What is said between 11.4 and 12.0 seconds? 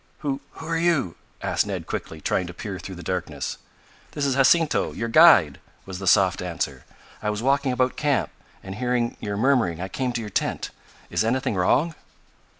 wrong?"